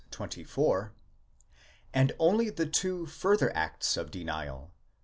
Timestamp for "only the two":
2.17-3.05